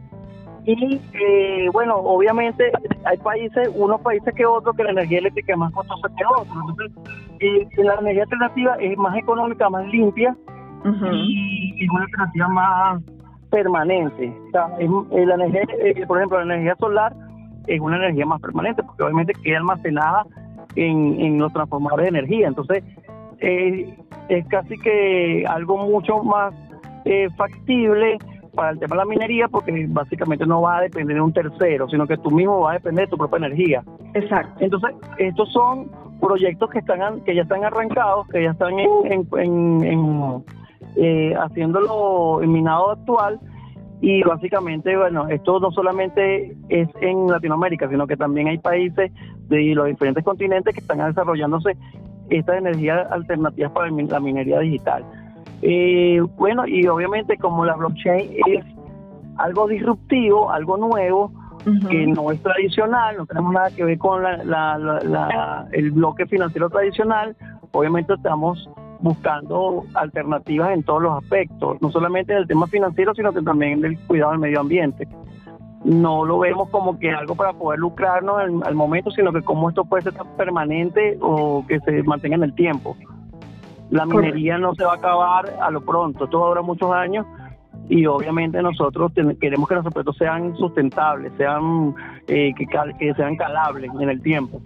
y 0.66 1.02
eh, 1.14 1.70
bueno, 1.74 1.96
obviamente 1.96 2.72
hay 3.06 3.18
países, 3.18 3.70
unos 3.74 4.00
países 4.02 4.34
que 4.36 4.46
otros 4.46 4.76
que 4.76 4.84
la 4.84 4.92
energía 4.92 5.20
eléctrica 5.20 5.54
es 5.54 5.58
más 5.58 5.74
costosa 5.74 6.08
que 6.16 6.24
otros. 6.26 6.58
Entonces, 6.70 6.92
eh, 7.40 7.68
la 7.84 7.96
energía 7.96 8.24
alternativa 8.24 8.76
es 8.76 8.98
más 8.98 9.18
económica, 9.18 9.70
más 9.70 9.88
limpia 9.88 10.36
y, 11.12 11.84
es 11.84 11.90
una 11.90 12.04
alternativa 12.04 12.48
más 12.50 13.04
permanente. 13.50 14.34
O 14.48 14.52
sea, 14.52 14.68
eh, 14.80 15.26
la 15.26 15.36
energía, 15.36 16.08
por 16.08 16.18
ejemplo, 16.18 16.38
la 16.44 16.54
energía 16.54 16.76
solar 16.76 17.14
es 17.66 17.80
una 17.80 17.98
energía 17.98 18.26
más 18.28 18.40
permanente 18.42 18.84
porque 18.84 19.04
obviamente 19.04 19.34
queda 19.44 19.58
almacenada 19.58 20.26
en, 20.76 21.20
en 21.20 21.40
los 21.40 21.52
transformadores 21.54 22.04
de 22.12 22.20
energía. 22.20 22.48
Entonces, 22.48 22.84
es 23.40 24.48
casi 24.50 24.78
que 24.78 25.44
algo 25.48 25.78
mucho 25.78 26.24
más 26.24 26.54
factible 27.36 28.20
para 28.54 28.72
el 28.72 28.80
tema 28.80 28.96
de 28.96 29.00
la 29.00 29.06
minería 29.06 29.48
porque 29.48 29.86
básicamente 29.90 30.46
no 30.46 30.62
va 30.62 30.78
a 30.78 30.82
depender 30.82 31.16
de 31.16 31.22
un 31.22 31.34
tercero, 31.34 31.90
sino 31.90 32.08
que 32.08 32.18
tú 32.18 32.32
mismo 32.32 32.62
vas 32.62 32.72
a 32.72 32.74
depender 32.76 33.06
de 33.06 33.12
tu 33.12 33.18
propia 33.18 33.38
energía. 33.38 33.84
Exacto. 34.14 34.64
Entonces, 34.64 34.92
estos 35.18 35.52
son 35.52 35.90
proyectos 36.20 36.70
que 36.70 36.80
están 36.80 37.22
que 37.22 37.36
ya 37.36 37.42
están 37.42 37.64
arrancados, 37.64 38.28
que 38.28 38.44
ya 38.44 38.52
están 38.52 38.80
en, 38.80 39.28
en, 39.38 40.44
eh, 40.96 41.34
haciéndolo 41.36 42.42
en 42.42 42.52
minado 42.52 42.92
actual 42.92 43.40
y 44.02 44.24
básicamente, 44.24 44.98
bueno, 44.98 45.28
esto 45.30 45.60
no 45.60 45.72
solamente 45.72 46.56
es 46.70 46.90
en 47.02 47.28
Latinoamérica, 47.28 47.88
sino 47.88 48.08
que 48.08 48.18
también 48.18 48.48
hay 48.48 48.58
países 48.58 49.12
de 49.48 49.76
los 49.76 49.86
diferentes 49.86 50.24
continentes 50.24 50.74
que 50.74 50.82
están 50.82 50.98
desarrollándose 50.98 51.78
estas 52.30 52.58
energías 52.58 53.12
alternativas 53.12 53.72
para 53.72 53.92
la 53.92 54.20
minería 54.20 54.60
digital. 54.60 55.06
Eh, 55.62 56.22
bueno, 56.38 56.66
y 56.68 56.88
obviamente 56.88 57.38
como 57.38 57.66
la 57.66 57.76
blockchain 57.76 58.32
es 58.48 58.66
algo 59.38 59.68
disruptivo, 59.68 60.52
algo 60.52 60.78
nuevo, 60.78 61.32
que 61.90 62.08
no 62.08 62.32
es 62.32 62.42
tradicional, 62.42 63.18
no 63.18 63.26
tenemos 63.28 63.54
nada 63.54 63.70
que 63.70 63.84
ver 63.84 63.98
con 64.00 64.24
el 65.72 65.92
bloque 65.92 66.26
financiero 66.26 66.70
tradicional, 66.70 67.36
obviamente 67.72 68.14
estamos 68.14 68.68
buscando 69.00 69.84
alternativas 69.94 70.72
en 70.72 70.84
todos 70.84 71.04
los 71.04 71.24
aspectos, 71.24 71.80
no 71.82 71.92
solamente 71.92 72.34
en 72.34 72.40
el 72.40 72.48
tema 72.48 72.66
financiero, 72.68 73.14
sino 73.14 73.32
que 73.32 73.42
también 73.42 73.80
en 73.80 73.86
el 73.86 74.00
cuidado 74.08 74.32
del 74.32 74.40
medio 74.40 74.60
ambiente. 74.60 75.08
No 75.84 76.26
lo 76.26 76.38
vemos 76.40 76.70
como 76.70 77.00
que 77.00 77.12
algo 77.12 77.36
para 77.36 77.54
poder 77.54 77.80
lucrarnos 77.80 78.38
al, 78.38 78.62
al 78.64 78.76
momento, 78.76 79.10
sino 79.12 79.34
que 79.34 79.42
como 79.42 79.70
esto 79.70 79.86
puede 79.86 80.04
ser 80.04 80.14
permanente 80.38 81.18
o 81.22 81.66
que 81.68 81.80
se 81.80 82.04
mantenga 82.04 82.36
en 82.36 82.44
el 82.44 82.54
tiempo 82.54 82.96
la 83.92 84.06
minería 84.06 84.58
no 84.58 84.74
se 84.74 84.84
va 84.84 84.94
a 84.94 84.96
acabar 84.96 85.54
a 85.62 85.70
lo 85.70 85.82
pronto, 85.82 86.24
esto 86.24 86.40
va 86.40 86.62
muchos 86.62 86.92
años 86.92 87.26
y 87.90 88.06
obviamente 88.06 88.62
nosotros 88.62 89.12
queremos 89.40 89.68
que 89.68 89.76
los 89.76 89.86
objetos 89.86 90.16
sean 90.18 90.56
sustentables, 90.56 91.34
sean 91.38 91.94
eh, 92.28 92.54
que, 92.56 93.14
sean 93.14 93.36
calables 93.36 93.92
en 94.00 94.10
el 94.10 94.22
tiempo. 94.22 94.62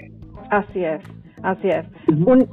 Así 0.52 0.84
es, 0.84 1.02
así 1.42 1.70
es. 1.70 1.86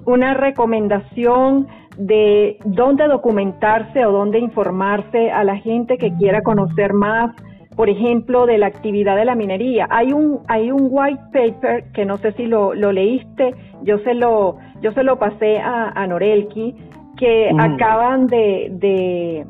una 0.06 0.34
recomendación 0.34 1.68
de 1.98 2.58
dónde 2.64 3.06
documentarse 3.06 4.06
o 4.06 4.12
dónde 4.12 4.38
informarse 4.38 5.30
a 5.30 5.44
la 5.44 5.56
gente 5.56 5.98
que 5.98 6.14
quiera 6.14 6.42
conocer 6.42 6.94
más, 6.94 7.34
por 7.76 7.88
ejemplo, 7.88 8.46
de 8.46 8.58
la 8.58 8.66
actividad 8.66 9.16
de 9.16 9.24
la 9.24 9.34
minería. 9.34 9.88
Hay 9.90 10.12
un 10.12 10.40
hay 10.48 10.70
un 10.70 10.88
white 10.90 11.22
paper 11.32 11.84
que 11.92 12.04
no 12.04 12.18
sé 12.18 12.32
si 12.32 12.46
lo, 12.46 12.74
lo 12.74 12.92
leíste, 12.92 13.54
yo 13.82 13.98
se 14.00 14.14
lo 14.14 14.58
yo 14.82 14.92
se 14.92 15.04
lo 15.04 15.18
pasé 15.18 15.58
a, 15.58 16.06
Norelki, 16.06 16.74
que 17.16 17.50
acaban 17.56 18.26
de, 18.26 19.46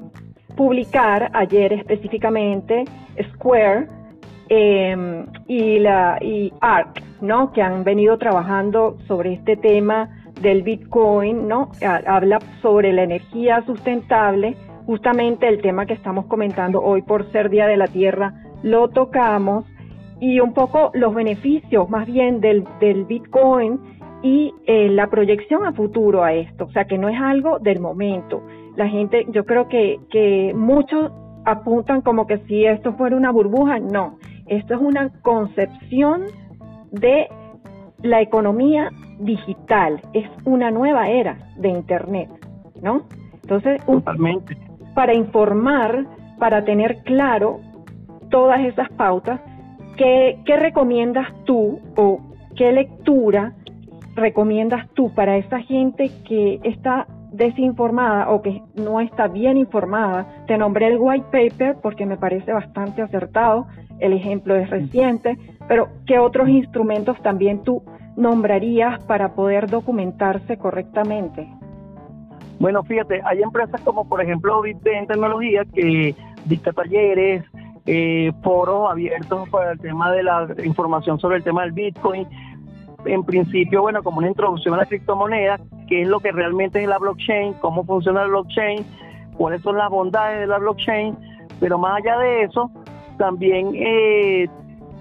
publicar 0.54 1.30
ayer 1.32 1.72
específicamente 1.72 2.84
Square 3.32 3.88
em, 4.50 5.24
y, 5.48 5.78
la, 5.78 6.18
y 6.20 6.52
ARC, 6.60 7.02
¿no? 7.22 7.50
que 7.52 7.62
han 7.62 7.82
venido 7.84 8.18
trabajando 8.18 8.98
sobre 9.08 9.32
este 9.32 9.56
tema 9.56 10.10
del 10.42 10.62
Bitcoin, 10.62 11.48
¿no? 11.48 11.70
habla 12.06 12.38
sobre 12.60 12.92
la 12.92 13.04
energía 13.04 13.64
sustentable, 13.64 14.54
justamente 14.86 15.48
el 15.48 15.60
tema 15.60 15.86
que 15.86 15.94
estamos 15.94 16.26
comentando 16.26 16.80
hoy 16.82 17.02
por 17.02 17.30
ser 17.32 17.50
Día 17.50 17.66
de 17.66 17.76
la 17.76 17.86
Tierra, 17.86 18.34
lo 18.62 18.88
tocamos, 18.88 19.64
y 20.22 20.38
un 20.38 20.52
poco 20.52 20.92
los 20.94 21.12
beneficios 21.14 21.90
más 21.90 22.06
bien 22.06 22.40
del, 22.40 22.64
del 22.78 23.06
Bitcoin 23.06 23.80
y 24.22 24.54
eh, 24.66 24.88
la 24.88 25.08
proyección 25.08 25.66
a 25.66 25.72
futuro 25.72 26.22
a 26.22 26.32
esto, 26.32 26.66
o 26.66 26.70
sea, 26.70 26.84
que 26.84 26.96
no 26.96 27.08
es 27.08 27.20
algo 27.20 27.58
del 27.58 27.80
momento. 27.80 28.40
La 28.76 28.88
gente, 28.88 29.26
yo 29.30 29.44
creo 29.44 29.66
que, 29.66 29.98
que 30.10 30.52
muchos 30.54 31.10
apuntan 31.44 32.02
como 32.02 32.28
que 32.28 32.38
si 32.46 32.64
esto 32.64 32.92
fuera 32.92 33.16
una 33.16 33.32
burbuja, 33.32 33.80
no, 33.80 34.18
esto 34.46 34.74
es 34.74 34.80
una 34.80 35.10
concepción 35.22 36.22
de 36.92 37.26
la 38.02 38.20
economía 38.20 38.90
digital, 39.18 40.00
es 40.12 40.28
una 40.44 40.70
nueva 40.70 41.08
era 41.08 41.36
de 41.56 41.68
Internet, 41.68 42.28
¿no? 42.80 43.02
Entonces, 43.42 43.82
para 44.94 45.14
informar, 45.14 46.06
para 46.38 46.64
tener 46.64 47.02
claro 47.02 47.60
todas 48.30 48.60
esas 48.60 48.88
pautas, 48.90 49.40
¿qué, 49.96 50.38
¿qué 50.44 50.56
recomiendas 50.56 51.28
tú 51.44 51.80
o 51.96 52.20
qué 52.56 52.72
lectura 52.72 53.52
recomiendas 54.14 54.88
tú 54.94 55.12
para 55.14 55.36
esa 55.36 55.60
gente 55.60 56.10
que 56.26 56.60
está 56.64 57.06
desinformada 57.32 58.30
o 58.30 58.42
que 58.42 58.62
no 58.74 59.00
está 59.00 59.28
bien 59.28 59.56
informada? 59.56 60.26
Te 60.46 60.58
nombré 60.58 60.88
el 60.88 60.98
white 60.98 61.26
paper 61.30 61.76
porque 61.82 62.06
me 62.06 62.16
parece 62.16 62.52
bastante 62.52 63.02
acertado, 63.02 63.66
el 64.00 64.12
ejemplo 64.12 64.56
es 64.56 64.68
reciente, 64.68 65.38
pero 65.68 65.88
¿qué 66.06 66.18
otros 66.18 66.48
instrumentos 66.48 67.20
también 67.22 67.62
tú 67.62 67.82
nombrarías 68.16 69.02
para 69.04 69.34
poder 69.34 69.70
documentarse 69.70 70.56
correctamente? 70.58 71.48
Bueno, 72.62 72.84
fíjate, 72.84 73.20
hay 73.24 73.42
empresas 73.42 73.80
como 73.80 74.08
por 74.08 74.22
ejemplo 74.22 74.62
Bitben 74.62 75.08
Tecnología 75.08 75.64
que 75.64 76.14
dicta 76.44 76.72
talleres, 76.72 77.42
eh, 77.86 78.30
foros 78.44 78.88
abiertos 78.88 79.48
para 79.48 79.72
el 79.72 79.80
tema 79.80 80.12
de 80.12 80.22
la 80.22 80.46
información 80.62 81.18
sobre 81.18 81.38
el 81.38 81.42
tema 81.42 81.62
del 81.62 81.72
Bitcoin, 81.72 82.24
en 83.04 83.24
principio, 83.24 83.82
bueno, 83.82 84.04
como 84.04 84.18
una 84.18 84.28
introducción 84.28 84.74
a 84.74 84.76
la 84.76 84.86
criptomoneda, 84.86 85.58
qué 85.88 86.02
es 86.02 86.08
lo 86.08 86.20
que 86.20 86.30
realmente 86.30 86.80
es 86.80 86.88
la 86.88 86.98
blockchain, 86.98 87.54
cómo 87.54 87.84
funciona 87.84 88.20
la 88.20 88.28
blockchain, 88.28 88.86
cuáles 89.36 89.60
son 89.62 89.76
las 89.76 89.90
bondades 89.90 90.42
de 90.42 90.46
la 90.46 90.58
blockchain, 90.58 91.16
pero 91.58 91.78
más 91.78 91.98
allá 91.98 92.16
de 92.18 92.42
eso, 92.44 92.70
también 93.18 93.72
eh, 93.74 94.48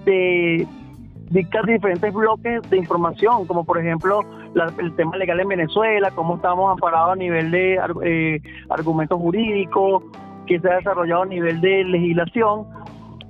te 0.04 0.66
dictas 1.30 1.64
diferentes 1.64 2.12
bloques 2.12 2.68
de 2.68 2.76
información, 2.76 3.46
como 3.46 3.62
por 3.62 3.78
ejemplo 3.78 4.22
el 4.78 4.94
tema 4.96 5.16
legal 5.16 5.40
en 5.40 5.48
Venezuela, 5.48 6.10
cómo 6.10 6.36
estamos 6.36 6.70
amparados 6.70 7.12
a 7.12 7.16
nivel 7.16 7.50
de 7.50 7.80
eh, 8.04 8.42
argumentos 8.68 9.18
jurídicos, 9.18 10.04
que 10.46 10.60
se 10.60 10.70
ha 10.70 10.76
desarrollado 10.76 11.22
a 11.22 11.26
nivel 11.26 11.60
de 11.60 11.84
legislación. 11.84 12.66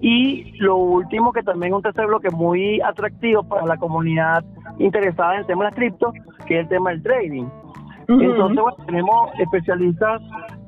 Y 0.00 0.52
lo 0.58 0.76
último, 0.76 1.32
que 1.32 1.42
también 1.42 1.72
es 1.72 1.76
un 1.76 1.82
tercer 1.82 2.06
bloque 2.06 2.30
muy 2.30 2.80
atractivo 2.80 3.44
para 3.44 3.66
la 3.66 3.76
comunidad 3.76 4.44
interesada 4.78 5.34
en 5.34 5.40
el 5.40 5.46
tema 5.46 5.64
de 5.64 5.70
las 5.70 5.74
cripto, 5.76 6.12
que 6.46 6.56
es 6.56 6.60
el 6.62 6.68
tema 6.68 6.90
del 6.90 7.02
trading. 7.02 7.46
Entonces, 8.08 8.60
bueno, 8.60 8.76
tenemos 8.84 9.30
especialistas 9.38 10.20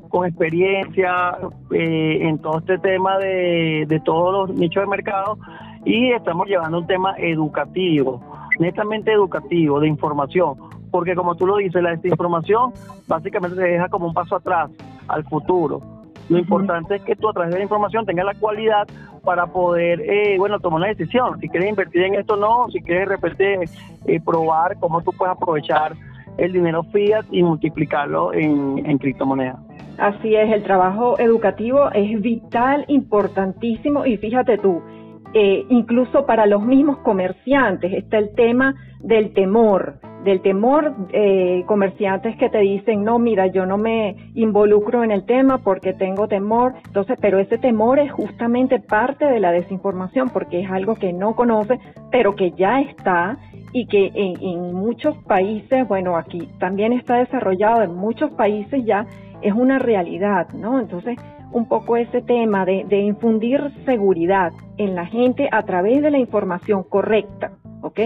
con 0.09 0.25
experiencia 0.27 1.37
eh, 1.73 2.19
en 2.23 2.39
todo 2.39 2.59
este 2.59 2.79
tema 2.79 3.19
de, 3.19 3.85
de 3.89 4.01
todos 4.01 4.49
los 4.49 4.57
nichos 4.57 4.85
de 4.85 4.89
mercado 4.89 5.37
y 5.85 6.13
estamos 6.13 6.47
llevando 6.47 6.79
un 6.79 6.87
tema 6.87 7.15
educativo, 7.19 8.23
netamente 8.59 9.13
educativo, 9.13 9.81
de 9.81 9.89
información, 9.89 10.55
porque 10.91 11.15
como 11.15 11.35
tú 11.35 11.47
lo 11.47 11.57
dices, 11.57 11.83
la 11.83 11.91
desinformación 11.91 12.73
básicamente 13.07 13.57
se 13.57 13.63
deja 13.63 13.89
como 13.89 14.07
un 14.07 14.15
paso 14.15 14.37
atrás 14.37 14.71
al 15.09 15.25
futuro. 15.25 15.81
Lo 16.29 16.39
importante 16.39 16.97
es 16.97 17.03
que 17.03 17.17
tú 17.17 17.29
a 17.29 17.33
través 17.33 17.53
de 17.53 17.59
la 17.59 17.65
información 17.65 18.07
tengas 18.07 18.25
la 18.25 18.35
cualidad 18.35 18.87
para 19.25 19.47
poder, 19.47 20.01
eh, 20.01 20.37
bueno, 20.39 20.59
tomar 20.59 20.79
una 20.79 20.89
decisión. 20.89 21.39
Si 21.41 21.49
quieres 21.49 21.69
invertir 21.69 22.03
en 22.03 22.15
esto, 22.15 22.37
no. 22.37 22.69
Si 22.71 22.81
quieres 22.81 23.09
de 23.09 23.17
repente 23.17 23.59
eh, 24.07 24.21
probar 24.25 24.79
cómo 24.79 25.03
tú 25.03 25.13
puedes 25.13 25.35
aprovechar 25.35 25.93
el 26.39 26.53
dinero 26.53 26.83
fiat 26.85 27.27
y 27.31 27.43
multiplicarlo 27.43 28.33
en, 28.33 28.83
en 28.87 28.99
criptomonedas. 28.99 29.59
Así 29.99 30.35
es, 30.35 30.53
el 30.53 30.65
trabajo 30.65 31.19
educativo 31.21 31.91
es 31.93 32.21
vital, 32.21 32.85
importantísimo 32.89 34.05
y 34.05 34.17
fíjate 34.17 34.59
tú, 34.59 34.83
eh, 35.35 35.67
incluso 35.69 36.27
para 36.27 36.47
los 36.47 36.63
mismos 36.63 36.99
comerciantes 36.99 37.93
está 37.93 38.19
el 38.19 38.35
tema 38.35 38.77
del 39.01 39.33
temor, 39.35 39.99
del 40.25 40.41
temor, 40.41 40.95
eh, 41.13 41.65
comerciantes 41.67 42.37
que 42.37 42.49
te 42.49 42.59
dicen, 42.59 43.05
no, 43.05 43.19
mira, 43.19 43.49
yo 43.49 43.67
no 43.67 43.77
me 43.77 44.17
involucro 44.35 45.05
en 45.05 45.11
el 45.11 45.27
tema 45.27 45.59
porque 45.59 45.93
tengo 45.93 46.29
temor, 46.29 46.75
entonces, 46.87 47.19
pero 47.21 47.39
ese 47.39 47.59
temor 47.59 47.99
es 47.99 48.11
justamente 48.13 48.79
parte 48.79 49.27
de 49.27 49.41
la 49.41 49.53
desinformación 49.53 50.31
porque 50.31 50.61
es 50.61 50.71
algo 50.71 50.95
que 50.95 51.13
no 51.13 51.35
conoce, 51.35 51.79
pero 52.11 52.35
que 52.37 52.53
ya 52.53 52.81
está 52.81 53.37
y 53.73 53.87
que 53.87 54.13
en, 54.15 54.73
muchos 54.73 55.17
países, 55.25 55.87
bueno, 55.89 56.17
aquí 56.17 56.49
también 56.61 56.93
está 56.93 57.17
desarrollado, 57.17 57.83
en 57.83 57.95
muchos 57.95 58.31
países 58.31 58.85
ya 58.85 59.05
es 59.43 59.53
una 59.53 59.79
realidad, 59.81 60.49
¿no? 60.55 60.79
Entonces, 60.79 61.19
un 61.55 61.69
poco 61.69 61.97
ese 61.97 62.21
tema 62.21 62.65
de, 62.65 62.85
de 62.89 62.99
infundir 62.99 63.73
seguridad 63.85 64.53
en 64.77 64.95
la 64.97 65.07
gente 65.07 65.49
a 65.53 65.63
través 65.63 66.03
de 66.03 66.11
la 66.11 66.19
información 66.19 66.83
correcta, 66.83 67.53
¿ok? 67.81 68.01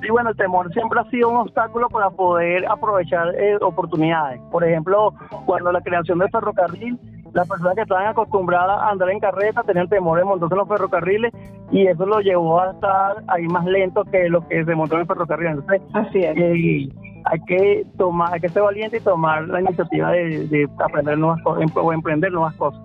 Sí, 0.00 0.10
bueno, 0.10 0.30
el 0.30 0.36
temor 0.36 0.72
siempre 0.72 1.00
ha 1.00 1.10
sido 1.10 1.30
un 1.30 1.36
obstáculo 1.36 1.88
para 1.88 2.10
poder 2.10 2.64
aprovechar 2.70 3.34
eh, 3.34 3.56
oportunidades. 3.60 4.40
Por 4.52 4.62
ejemplo, 4.62 5.14
cuando 5.46 5.72
la 5.72 5.80
creación 5.80 6.20
del 6.20 6.30
ferrocarril, 6.30 6.96
las 7.32 7.48
personas 7.48 7.74
que 7.74 7.82
estaban 7.82 8.06
acostumbradas 8.06 8.78
a 8.82 8.90
andar 8.90 9.10
en 9.10 9.18
carreta 9.18 9.64
tenían 9.64 9.88
temor 9.88 10.18
de 10.18 10.24
montarse 10.24 10.54
en 10.54 10.58
los 10.58 10.68
ferrocarriles 10.68 11.32
y 11.72 11.88
eso 11.88 12.06
lo 12.06 12.20
llevó 12.20 12.60
a 12.60 12.70
estar 12.70 13.24
ahí 13.26 13.48
más 13.48 13.64
lento 13.64 14.04
que 14.04 14.28
lo 14.28 14.46
que 14.46 14.64
se 14.64 14.74
montó 14.76 14.94
en 14.94 15.00
el 15.00 15.06
ferrocarril. 15.08 15.48
Entonces, 15.48 15.82
Así 15.92 16.20
es. 16.20 16.36
Eh, 16.36 16.88
hay 17.26 17.40
que 17.40 17.86
tomar, 17.98 18.32
hay 18.32 18.40
que 18.40 18.48
ser 18.48 18.62
valiente 18.62 18.98
y 18.98 19.00
tomar 19.00 19.48
la 19.48 19.60
iniciativa 19.60 20.12
de, 20.12 20.68
aprender 20.78 21.18
nuevas 21.18 21.42
cosas 21.42 21.62
em, 21.62 21.68
o 21.74 21.92
emprender 21.92 22.32
nuevas 22.32 22.54
cosas. 22.54 22.80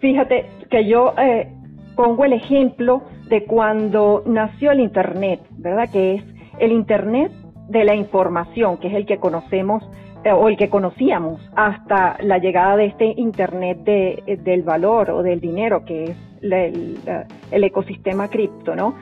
Fíjate 0.00 0.46
que 0.70 0.86
yo 0.86 1.14
eh, 1.18 1.48
pongo 1.94 2.24
el 2.24 2.32
ejemplo 2.32 3.02
de 3.28 3.44
cuando 3.44 4.22
nació 4.26 4.72
el 4.72 4.80
Internet, 4.80 5.40
¿verdad? 5.58 5.88
Que 5.92 6.14
es 6.14 6.24
el 6.58 6.72
Internet 6.72 7.32
de 7.68 7.84
la 7.84 7.94
información, 7.94 8.78
que 8.78 8.88
es 8.88 8.94
el 8.94 9.06
que 9.06 9.18
conocemos 9.18 9.82
eh, 10.24 10.32
o 10.32 10.48
el 10.48 10.56
que 10.56 10.70
conocíamos 10.70 11.40
hasta 11.54 12.16
la 12.22 12.38
llegada 12.38 12.76
de 12.76 12.86
este 12.86 13.14
Internet 13.16 13.78
de, 13.84 14.22
eh, 14.26 14.36
del 14.38 14.62
valor 14.62 15.10
o 15.10 15.22
del 15.22 15.40
dinero, 15.40 15.84
que 15.84 16.04
es 16.04 16.16
el, 16.40 16.98
el 17.50 17.64
ecosistema 17.64 18.28
cripto, 18.28 18.74
¿no? 18.74 18.94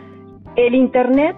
El 0.56 0.74
Internet, 0.74 1.36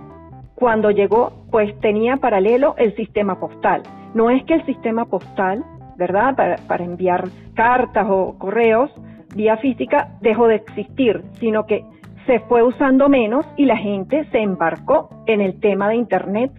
cuando 0.63 0.93
llegó, 0.93 1.33
pues 1.51 1.77
tenía 1.81 2.19
paralelo 2.19 2.77
el 2.79 2.95
sistema 2.95 3.41
postal. 3.41 3.83
No 4.15 4.31
es 4.31 4.45
que 4.45 4.55
el 4.55 4.65
sistema 4.65 5.07
postal, 5.07 5.65
¿verdad? 5.97 6.37
Para, 6.37 6.57
para 6.69 6.85
enviar 6.85 7.25
cartas 7.55 8.07
o 8.09 8.39
correos 8.39 8.93
vía 9.35 9.57
física 9.57 10.11
dejó 10.21 10.47
de 10.47 10.55
existir, 10.55 11.25
sino 11.41 11.67
que 11.67 11.85
se 12.27 12.39
fue 12.39 12.63
usando 12.63 13.09
menos 13.09 13.45
y 13.57 13.65
la 13.65 13.77
gente 13.77 14.25
se 14.31 14.39
embarcó 14.39 15.09
en 15.27 15.41
el 15.41 15.59
tema 15.59 15.89
de 15.89 15.97
Internet, 15.97 16.53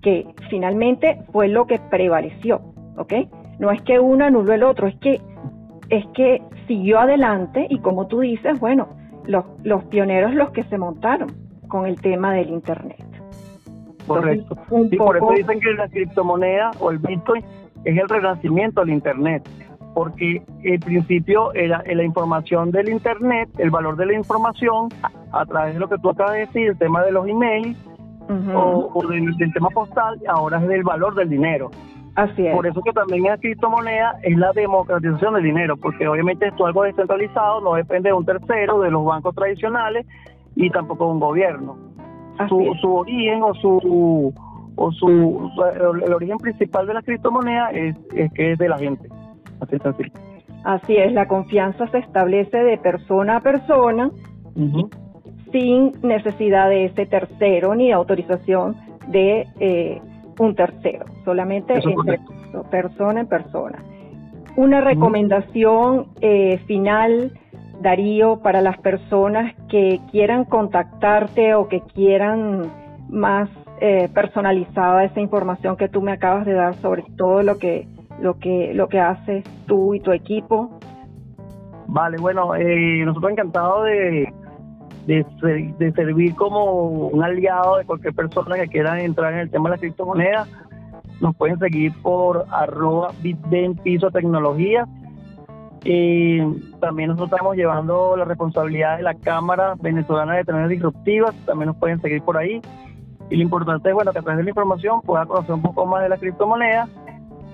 que 0.00 0.28
finalmente 0.48 1.18
fue 1.32 1.48
lo 1.48 1.66
que 1.66 1.80
prevaleció, 1.90 2.60
¿ok? 2.98 3.14
No 3.58 3.72
es 3.72 3.82
que 3.82 3.98
uno 3.98 4.26
anuló 4.26 4.52
el 4.52 4.62
otro, 4.62 4.86
es 4.86 4.94
que, 5.00 5.20
es 5.88 6.06
que 6.14 6.40
siguió 6.68 7.00
adelante 7.00 7.66
y 7.68 7.80
como 7.80 8.06
tú 8.06 8.20
dices, 8.20 8.60
bueno, 8.60 8.90
los, 9.26 9.44
los 9.64 9.82
pioneros 9.86 10.36
los 10.36 10.50
que 10.50 10.62
se 10.62 10.78
montaron 10.78 11.32
con 11.66 11.86
el 11.86 12.00
tema 12.00 12.32
del 12.32 12.50
Internet. 12.50 13.09
Correcto. 14.06 14.56
y 14.90 14.96
por 14.96 15.16
eso 15.16 15.30
dicen 15.36 15.60
que 15.60 15.72
la 15.74 15.88
criptomoneda 15.88 16.70
o 16.80 16.90
el 16.90 16.98
Bitcoin 16.98 17.44
es 17.84 17.98
el 17.98 18.08
renacimiento 18.08 18.80
del 18.80 18.90
Internet 18.90 19.48
porque 19.94 20.42
el 20.62 20.80
principio 20.80 21.52
era 21.54 21.82
la 21.84 22.04
información 22.04 22.70
del 22.70 22.88
Internet, 22.88 23.48
el 23.58 23.70
valor 23.70 23.96
de 23.96 24.06
la 24.06 24.14
información, 24.14 24.88
a 25.32 25.44
través 25.46 25.74
de 25.74 25.80
lo 25.80 25.88
que 25.88 25.98
tú 25.98 26.10
acabas 26.10 26.32
de 26.32 26.40
decir, 26.40 26.68
el 26.68 26.78
tema 26.78 27.02
de 27.02 27.12
los 27.12 27.26
emails 27.26 27.76
o, 28.54 29.02
del, 29.08 29.52
tema 29.52 29.68
postal, 29.70 30.20
ahora 30.28 30.58
es 30.58 30.68
del 30.68 30.84
valor 30.84 31.14
del 31.14 31.28
dinero. 31.28 31.70
Así 32.14 32.46
es. 32.46 32.54
Por 32.54 32.66
eso 32.66 32.80
que 32.82 32.92
también 32.92 33.24
la 33.24 33.38
criptomoneda 33.38 34.18
es 34.22 34.36
la 34.36 34.52
democratización 34.52 35.34
del 35.34 35.44
dinero, 35.44 35.76
porque 35.76 36.06
obviamente 36.06 36.46
esto 36.46 36.64
es 36.64 36.68
algo 36.68 36.82
descentralizado, 36.84 37.60
no 37.60 37.74
depende 37.74 38.10
de 38.10 38.12
un 38.12 38.24
tercero, 38.24 38.80
de 38.80 38.90
los 38.90 39.04
bancos 39.04 39.34
tradicionales 39.34 40.06
y 40.54 40.70
tampoco 40.70 41.06
de 41.06 41.12
un 41.12 41.20
gobierno. 41.20 41.76
Su, 42.48 42.74
su, 42.80 42.94
origen 42.94 43.42
o 43.42 43.54
su 43.54 44.32
o 44.76 44.92
su, 44.92 45.50
el 46.04 46.12
origen 46.14 46.38
principal 46.38 46.86
de 46.86 46.94
la 46.94 47.02
criptomoneda 47.02 47.70
es, 47.70 47.96
es 48.14 48.32
que 48.32 48.52
es 48.52 48.58
de 48.58 48.68
la 48.68 48.78
gente. 48.78 49.08
Así 50.64 50.96
es 50.96 51.12
la 51.12 51.26
confianza 51.26 51.86
se 51.88 51.98
establece 51.98 52.56
de 52.58 52.78
persona 52.78 53.36
a 53.36 53.40
persona 53.40 54.10
sin 55.52 55.92
necesidad 56.02 56.68
de 56.68 56.86
ese 56.86 57.06
tercero 57.06 57.74
ni 57.74 57.92
autorización 57.92 58.76
de 59.08 59.46
eh, 59.58 60.00
un 60.38 60.54
tercero, 60.54 61.04
solamente 61.24 61.74
entre 61.74 62.20
persona 62.70 63.20
en 63.20 63.26
persona. 63.26 63.82
Una 64.56 64.80
recomendación 64.80 66.08
eh, 66.20 66.58
final, 66.66 67.32
Darío, 67.80 68.40
para 68.40 68.60
las 68.60 68.78
personas 68.78 69.54
que 69.68 70.00
quieran 70.10 70.44
contactarte 70.44 71.54
o 71.54 71.68
que 71.68 71.80
quieran 71.80 72.70
más 73.08 73.48
eh, 73.80 74.08
personalizada 74.12 75.04
esa 75.04 75.20
información 75.20 75.76
que 75.76 75.88
tú 75.88 76.02
me 76.02 76.12
acabas 76.12 76.44
de 76.44 76.52
dar 76.52 76.74
sobre 76.76 77.02
todo 77.16 77.42
lo 77.42 77.58
que 77.58 77.88
lo 78.20 78.38
que, 78.38 78.72
lo 78.74 78.88
que 78.88 79.00
haces 79.00 79.44
tú 79.66 79.94
y 79.94 80.00
tu 80.00 80.12
equipo. 80.12 80.70
Vale, 81.86 82.18
bueno, 82.18 82.54
eh, 82.54 83.02
nosotros 83.04 83.32
encantados 83.32 83.86
de, 83.86 84.32
de, 85.06 85.92
servir 85.92 86.34
como 86.36 87.08
un 87.08 87.24
aliado 87.24 87.78
de 87.78 87.84
cualquier 87.84 88.14
persona 88.14 88.56
que 88.56 88.68
quiera 88.68 89.02
entrar 89.02 89.32
en 89.32 89.40
el 89.40 89.50
tema 89.50 89.70
de 89.70 89.76
la 89.76 89.80
criptomoneda. 89.80 90.46
Nos 91.20 91.34
pueden 91.34 91.58
seguir 91.58 91.92
por 92.02 92.46
arroba 92.50 93.12
bitben 93.22 93.74
piso 93.74 94.10
tecnología. 94.10 94.86
Eh, 95.84 96.46
también 96.80 97.08
nosotros 97.08 97.32
estamos 97.32 97.56
llevando 97.56 98.16
la 98.16 98.24
responsabilidad 98.24 98.98
de 98.98 99.02
la 99.02 99.14
Cámara 99.14 99.74
Venezolana 99.80 100.34
de 100.34 100.44
Tecnologías 100.44 100.70
Disruptivas. 100.70 101.34
También 101.46 101.68
nos 101.68 101.76
pueden 101.76 102.00
seguir 102.00 102.22
por 102.22 102.36
ahí. 102.36 102.60
Y 103.30 103.36
lo 103.36 103.42
importante 103.42 103.88
es 103.88 103.94
bueno 103.94 104.12
que 104.12 104.18
a 104.18 104.22
través 104.22 104.38
de 104.38 104.44
la 104.44 104.50
información 104.50 105.00
puedan 105.02 105.28
conocer 105.28 105.54
un 105.54 105.62
poco 105.62 105.86
más 105.86 106.02
de 106.02 106.08
la 106.08 106.16
criptomoneda 106.16 106.88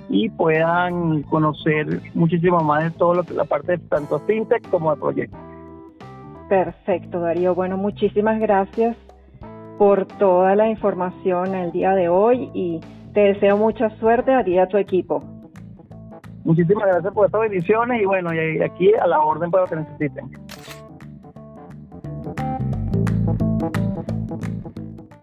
y 0.08 0.28
puedan 0.30 1.22
conocer 1.24 2.00
muchísimo 2.14 2.60
más 2.60 2.84
de 2.84 2.90
todo 2.90 3.14
lo 3.14 3.24
que 3.24 3.34
la 3.34 3.44
parte 3.44 3.78
tanto 3.78 4.18
fintech 4.20 4.68
como 4.70 4.94
de 4.94 5.00
proyecto. 5.00 5.36
Perfecto, 6.48 7.20
Darío. 7.20 7.54
Bueno, 7.54 7.76
muchísimas 7.76 8.38
gracias 8.40 8.96
por 9.78 10.06
toda 10.06 10.54
la 10.54 10.68
información 10.68 11.54
el 11.54 11.72
día 11.72 11.92
de 11.94 12.08
hoy 12.08 12.50
y 12.54 12.80
te 13.12 13.20
deseo 13.20 13.56
mucha 13.56 13.90
suerte 13.98 14.32
a 14.32 14.44
ti 14.44 14.52
y 14.52 14.58
a 14.58 14.68
tu 14.68 14.76
equipo. 14.78 15.22
Muchísimas 16.46 16.86
gracias 16.86 17.12
por 17.12 17.26
estas 17.26 17.40
bendiciones 17.40 18.00
y 18.00 18.04
bueno, 18.04 18.32
y 18.32 18.62
aquí 18.62 18.94
a 18.94 19.06
la 19.08 19.18
orden 19.18 19.50
para 19.50 19.64
lo 19.64 19.68
que 19.68 19.76
necesiten. 19.76 20.30